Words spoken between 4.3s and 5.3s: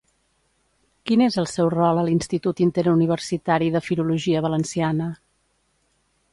Valenciana?